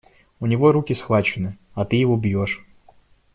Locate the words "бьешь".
2.17-2.65